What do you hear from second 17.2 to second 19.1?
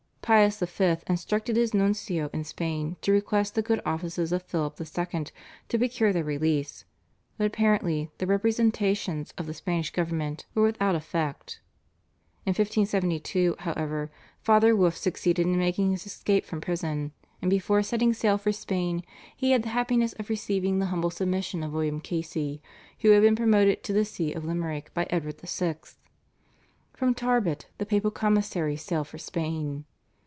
and before setting sail for Spain